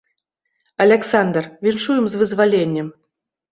[0.85, 2.93] Аляксандр, віншуем з вызваленнем.